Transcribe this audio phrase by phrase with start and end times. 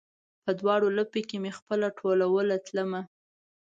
[0.43, 3.01] په دواړ ولپو کې مې خپله ټولوله تلمه